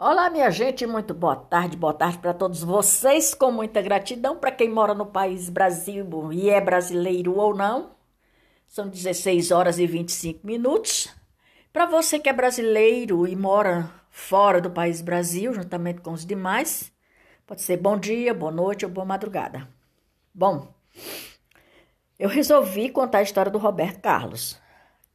[0.00, 4.52] Olá, minha gente, muito boa tarde, boa tarde para todos vocês, com muita gratidão para
[4.52, 7.96] quem mora no país Brasil e é brasileiro ou não.
[8.68, 11.12] São 16 horas e 25 minutos.
[11.72, 16.92] Para você que é brasileiro e mora fora do país Brasil, juntamente com os demais,
[17.44, 19.68] pode ser bom dia, boa noite ou boa madrugada.
[20.32, 20.72] Bom,
[22.16, 24.60] eu resolvi contar a história do Roberto Carlos,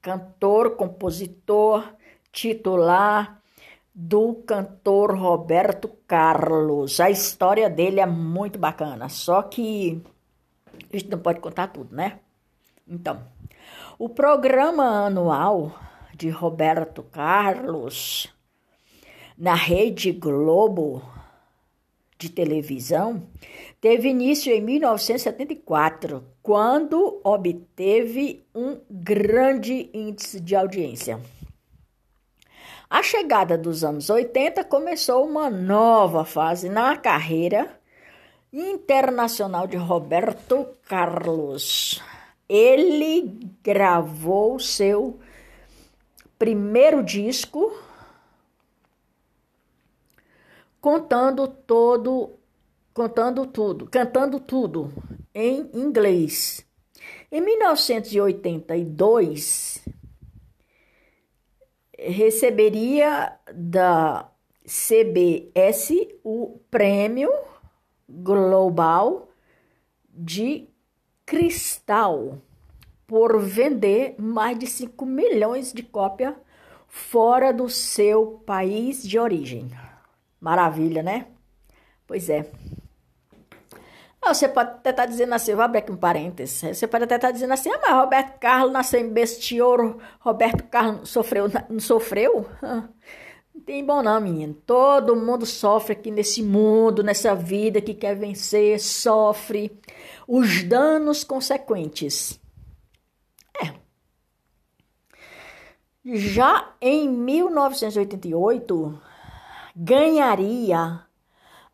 [0.00, 1.82] cantor, compositor,
[2.30, 3.37] titular
[4.00, 7.00] do cantor Roberto Carlos.
[7.00, 10.00] A história dele é muito bacana, só que
[10.92, 12.20] a gente não pode contar tudo, né?
[12.86, 13.20] Então,
[13.98, 15.76] o programa anual
[16.14, 18.32] de Roberto Carlos
[19.36, 21.02] na Rede Globo
[22.16, 23.24] de televisão
[23.80, 31.20] teve início em 1974, quando obteve um grande índice de audiência.
[32.90, 37.78] A chegada dos anos 80 começou uma nova fase na carreira
[38.50, 42.02] internacional de Roberto Carlos.
[42.48, 45.20] Ele gravou seu
[46.38, 47.78] primeiro disco
[50.80, 52.30] contando todo
[52.94, 54.90] contando tudo, cantando tudo
[55.34, 56.66] em inglês.
[57.30, 59.86] Em 1982,
[61.98, 64.30] receberia da
[64.64, 65.90] CBS
[66.22, 67.30] o prêmio
[68.08, 69.28] global
[70.08, 70.68] de
[71.26, 72.38] cristal
[73.06, 76.34] por vender mais de 5 milhões de cópias
[76.86, 79.70] fora do seu país de origem.
[80.40, 81.26] Maravilha, né?
[82.06, 82.50] Pois é.
[84.24, 86.76] Você pode até estar tá dizendo assim, vou abrir aqui um parênteses.
[86.76, 90.64] Você pode até estar tá dizendo assim, ah, mas Roberto Carlos nasceu em Bestioro, Roberto
[90.64, 92.46] Carlos sofreu, não sofreu?
[92.60, 94.54] Não tem bom não, menino.
[94.54, 99.76] Todo mundo sofre aqui nesse mundo, nessa vida que quer vencer, sofre
[100.26, 102.38] os danos consequentes.
[103.60, 103.72] É.
[106.04, 109.00] Já em 1988,
[109.74, 111.00] ganharia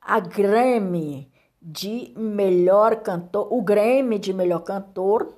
[0.00, 1.31] a Grammy
[1.62, 5.32] de melhor cantor, o Grammy de melhor cantor,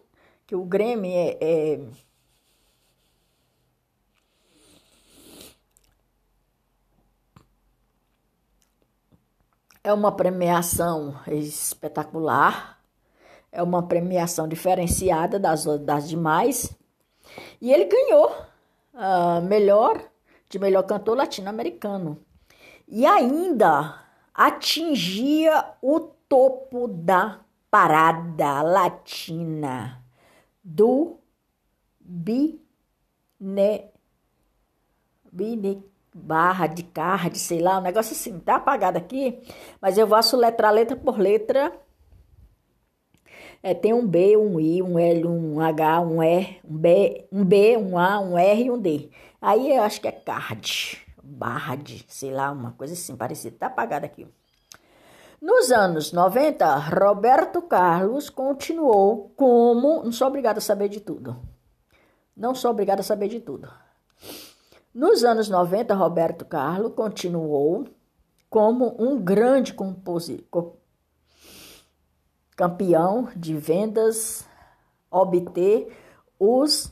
[0.46, 1.80] que o Grammy é, é
[9.84, 12.80] é uma premiação espetacular,
[13.52, 16.74] é uma premiação diferenciada das, das demais,
[17.60, 18.30] e ele ganhou
[18.94, 20.02] uh, melhor
[20.48, 22.18] de melhor cantor latino-americano.
[22.88, 24.00] E ainda
[24.32, 27.40] atingia o topo da
[27.70, 30.04] parada latina
[30.62, 31.18] do
[32.00, 32.60] Bine,
[35.32, 35.84] Bine
[36.14, 39.42] barra de card, sei lá, um negócio assim, tá apagado aqui,
[39.80, 41.72] mas eu vou letrar letra por letra.
[43.62, 47.44] É, tem um B, um I, um L, um H, um E, um B, um
[47.44, 49.10] B, um A, um R e um D.
[49.40, 53.56] Aí eu acho que é card barra de, sei lá, uma coisa assim parecida.
[53.58, 54.26] Tá apagado aqui.
[55.44, 60.02] Nos anos 90, Roberto Carlos continuou como.
[60.02, 61.36] Não sou obrigado a saber de tudo.
[62.34, 63.70] Não sou obrigado a saber de tudo.
[64.94, 67.86] Nos anos 90, Roberto Carlos continuou
[68.48, 70.76] como um grande compositor,
[72.56, 74.46] campeão de vendas,
[75.10, 75.94] obter
[76.38, 76.90] os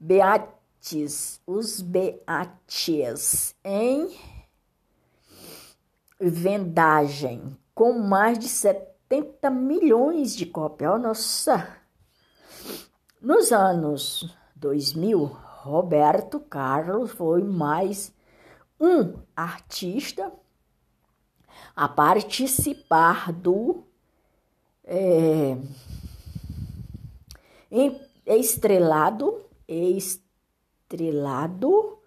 [0.00, 0.48] Beat
[0.80, 4.35] beates, os beates em
[6.20, 10.94] vendagem com mais de 70 milhões de cópias.
[10.94, 11.76] Oh, nossa!
[13.20, 18.12] Nos anos 2000, Roberto Carlos foi mais
[18.80, 20.32] um artista
[21.74, 23.84] a participar do
[24.84, 25.56] é,
[28.26, 31.98] estrelado, estrelado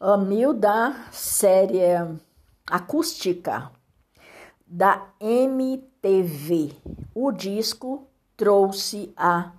[0.00, 0.16] a
[0.54, 1.80] da série
[2.66, 3.70] acústica
[4.66, 6.76] da MTV.
[7.14, 9.52] O disco trouxe a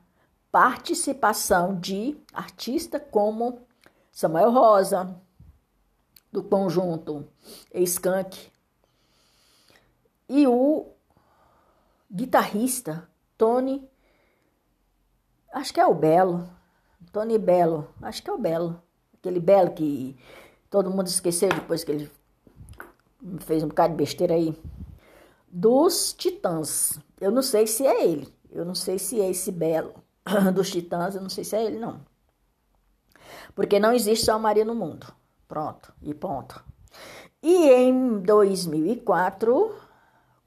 [0.51, 3.61] participação de artistas como
[4.11, 5.15] Samuel Rosa,
[6.31, 7.27] do conjunto
[7.73, 8.51] Skank,
[10.29, 10.91] e o
[12.11, 13.07] guitarrista
[13.37, 13.87] Tony,
[15.53, 16.49] acho que é o Belo,
[17.11, 18.81] Tony Belo, acho que é o Belo.
[19.13, 20.17] Aquele Belo que
[20.69, 22.11] todo mundo esqueceu depois que ele
[23.39, 24.57] fez um bocado de besteira aí.
[25.49, 26.99] Dos Titãs.
[27.19, 28.33] Eu não sei se é ele.
[28.51, 29.93] Eu não sei se é esse Belo
[30.53, 31.15] dos Titãs.
[31.15, 32.01] Eu não sei se é ele, não.
[33.55, 35.07] Porque não existe só Maria no mundo.
[35.47, 36.63] Pronto, e ponto.
[37.41, 39.75] E em 2004,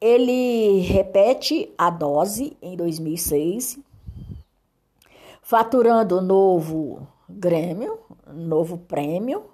[0.00, 3.78] Ele repete a dose em 2006,
[5.42, 9.44] faturando novo Grêmio, novo prêmio.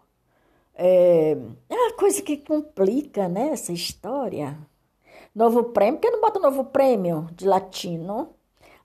[0.75, 1.33] É,
[1.69, 4.59] é uma coisa que complica, né, essa história.
[5.35, 8.35] Novo prêmio, porque não bota novo prêmio de latino?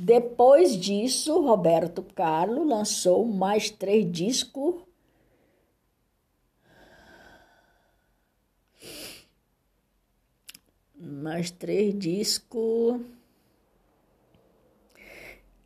[0.00, 4.76] Depois disso, Roberto Carlos lançou mais três discos.
[10.94, 13.00] Mais três discos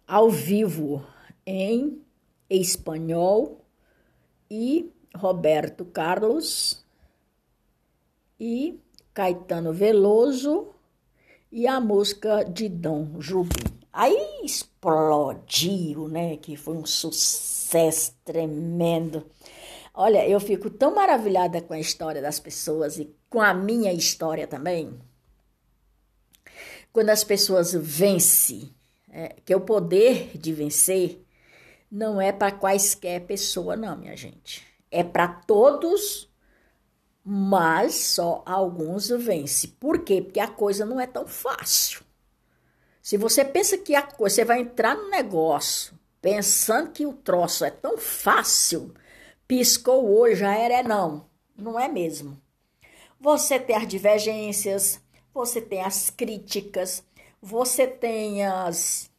[0.06, 1.06] ao vivo
[1.46, 2.02] em
[2.48, 3.64] espanhol
[4.50, 6.82] e Roberto Carlos
[8.38, 8.78] e
[9.12, 10.68] Caetano Veloso
[11.50, 13.81] e a música de Dom Jubim.
[13.92, 16.36] Aí explodiu, né?
[16.38, 19.26] Que foi um sucesso tremendo.
[19.94, 24.46] Olha, eu fico tão maravilhada com a história das pessoas e com a minha história
[24.46, 24.98] também.
[26.92, 28.74] Quando as pessoas vencem,
[29.10, 31.22] é, que o poder de vencer,
[31.90, 34.62] não é para quaisquer pessoa, não, minha gente.
[34.90, 36.30] É para todos,
[37.22, 39.70] mas só alguns vencem.
[39.78, 40.22] Por quê?
[40.22, 42.02] Porque a coisa não é tão fácil.
[43.02, 47.64] Se você pensa que a coisa, você vai entrar no negócio pensando que o troço
[47.64, 48.94] é tão fácil,
[49.48, 51.28] piscou hoje, já era, é não.
[51.56, 52.40] Não é mesmo.
[53.20, 55.00] Você tem as divergências,
[55.34, 57.04] você tem as críticas,
[57.40, 59.10] você tem as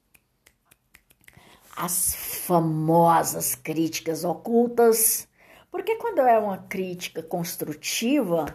[1.75, 2.13] as
[2.45, 5.27] famosas críticas ocultas,
[5.71, 8.45] porque quando é uma crítica construtiva,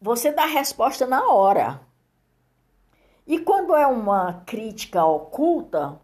[0.00, 1.85] você dá a resposta na hora.
[3.26, 6.00] E quando é uma crítica oculta,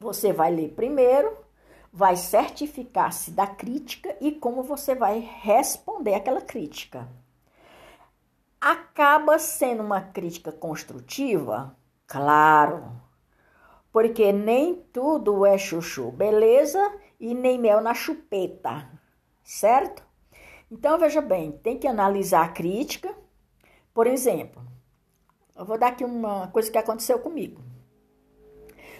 [0.00, 1.36] você vai ler primeiro,
[1.92, 7.06] vai certificar-se da crítica e como você vai responder aquela crítica.
[8.58, 11.76] Acaba sendo uma crítica construtiva?
[12.06, 12.92] Claro,
[13.92, 16.80] porque nem tudo é chuchu, beleza?
[17.20, 18.90] E nem mel na chupeta,
[19.42, 20.02] certo?
[20.70, 23.14] Então veja bem, tem que analisar a crítica.
[23.94, 24.62] Por exemplo,
[25.58, 27.60] eu vou dar aqui uma coisa que aconteceu comigo.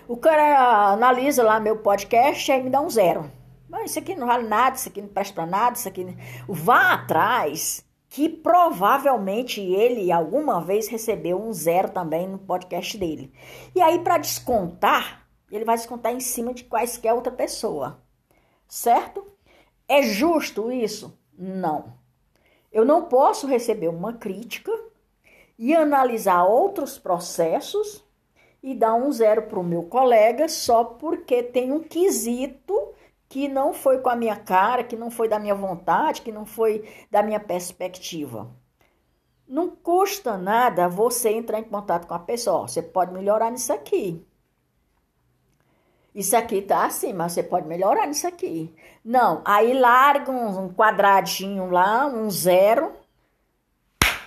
[0.08, 3.30] O cara analisa lá meu podcast e me dá um zero.
[3.68, 6.16] Mas isso aqui não vale nada, isso aqui não presta pra nada, isso aqui.
[6.48, 13.32] Vá atrás que provavelmente ele alguma vez recebeu um zero também no podcast dele.
[13.74, 18.00] E aí, para descontar, ele vai descontar em cima de quaisquer outra pessoa,
[18.68, 19.26] certo?
[19.88, 21.18] É justo isso?
[21.36, 21.94] Não.
[22.72, 24.72] Eu não posso receber uma crítica
[25.58, 28.04] e analisar outros processos
[28.62, 32.94] e dar um zero para o meu colega só porque tem um quesito
[33.28, 36.44] que não foi com a minha cara, que não foi da minha vontade, que não
[36.44, 38.50] foi da minha perspectiva.
[39.48, 42.66] Não custa nada você entrar em contato com a pessoa.
[42.66, 44.24] Você pode melhorar nisso aqui.
[46.14, 48.74] Isso aqui tá assim, mas você pode melhorar nisso aqui.
[49.04, 52.94] Não, aí larga um quadradinho lá, um zero,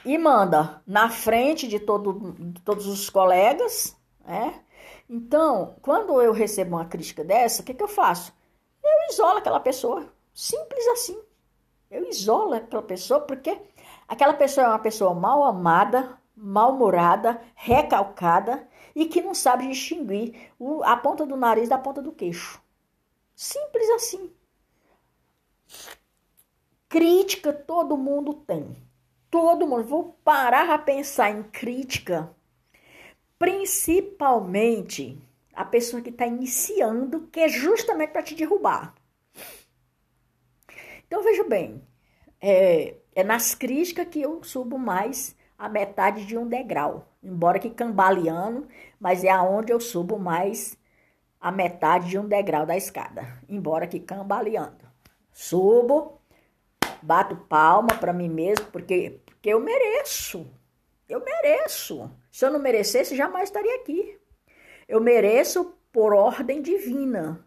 [0.05, 4.63] e manda na frente de, todo, de todos os colegas, né?
[5.09, 8.33] Então, quando eu recebo uma crítica dessa, o que, que eu faço?
[8.83, 10.11] Eu isolo aquela pessoa.
[10.33, 11.19] Simples assim.
[11.89, 13.59] Eu isolo aquela pessoa porque
[14.07, 20.51] aquela pessoa é uma pessoa mal amada, mal-humorada, recalcada e que não sabe distinguir
[20.83, 22.61] a ponta do nariz da ponta do queixo.
[23.35, 24.31] Simples assim.
[26.87, 28.88] Crítica todo mundo tem.
[29.29, 29.83] Todo mundo.
[29.83, 32.29] Vou parar a pensar em crítica,
[33.37, 35.21] principalmente
[35.53, 38.95] a pessoa que está iniciando, que é justamente para te derrubar.
[41.05, 41.81] Então veja bem,
[42.39, 47.69] é, é nas críticas que eu subo mais a metade de um degrau, embora que
[47.69, 48.67] cambaleando,
[48.99, 50.77] mas é aonde eu subo mais
[51.41, 54.87] a metade de um degrau da escada, embora que cambaleando.
[55.33, 56.18] Subo,
[57.01, 60.45] bato palma para mim mesmo, porque, porque eu mereço.
[61.07, 62.11] Eu mereço.
[62.31, 64.19] Se eu não merecesse, jamais estaria aqui.
[64.87, 67.45] Eu mereço por ordem divina,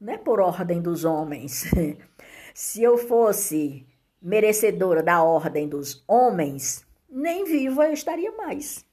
[0.00, 1.64] não é por ordem dos homens.
[2.54, 3.86] Se eu fosse
[4.20, 8.84] merecedora da ordem dos homens, nem viva eu estaria mais.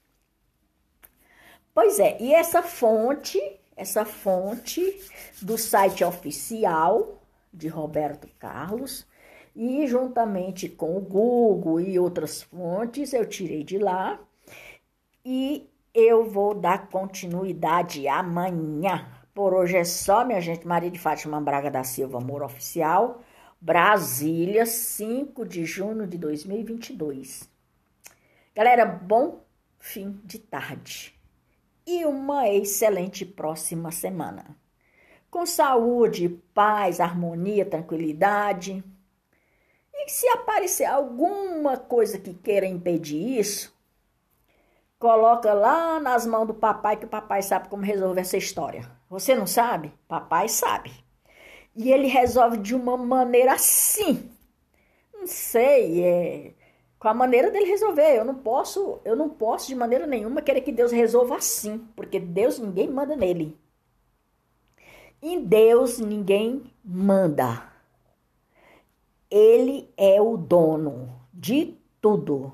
[1.74, 3.40] Pois é, e essa fonte,
[3.76, 5.00] essa fonte
[5.40, 9.06] do site oficial de Roberto Carlos,
[9.54, 14.18] e juntamente com o Google e outras fontes, eu tirei de lá
[15.24, 19.06] e eu vou dar continuidade amanhã.
[19.34, 20.66] Por hoje é só, minha gente.
[20.66, 23.22] Maria de Fátima Braga da Silva, Amor Oficial,
[23.60, 27.48] Brasília, 5 de junho de 2022.
[28.54, 29.42] Galera, bom
[29.78, 31.14] fim de tarde
[31.86, 34.56] e uma excelente próxima semana.
[35.30, 38.84] Com saúde, paz, harmonia, tranquilidade.
[40.04, 43.72] E se aparecer alguma coisa que queira impedir isso,
[44.98, 48.90] coloca lá nas mãos do papai que o papai sabe como resolver essa história.
[49.08, 49.92] Você não sabe?
[50.08, 50.92] Papai sabe.
[51.74, 54.30] E ele resolve de uma maneira assim.
[55.14, 56.54] Não sei, é
[57.02, 58.16] com a maneira dele resolver.
[58.16, 62.20] Eu não posso, eu não posso de maneira nenhuma querer que Deus resolva assim, porque
[62.20, 63.58] Deus ninguém manda nele.
[65.20, 67.71] Em Deus ninguém manda.
[69.32, 72.52] Ele é o dono de tudo.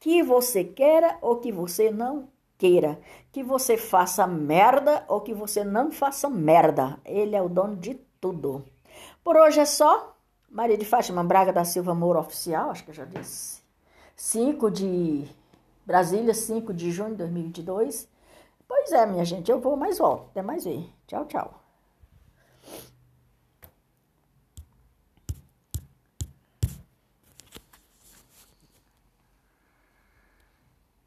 [0.00, 2.98] Que você queira ou que você não queira.
[3.30, 6.98] Que você faça merda ou que você não faça merda.
[7.04, 8.64] Ele é o dono de tudo.
[9.22, 10.16] Por hoje é só.
[10.48, 13.60] Maria de Fátima Braga da Silva Moura Oficial, acho que eu já disse.
[14.16, 15.28] 5 de
[15.84, 18.08] Brasília, 5 de junho de 2022.
[18.66, 20.30] Pois é, minha gente, eu vou mais volto.
[20.30, 20.88] Até mais ver.
[21.06, 21.68] Tchau, tchau.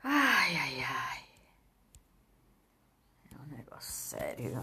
[0.03, 1.19] Ai, ai, ai.
[3.31, 4.61] É um negócio sério.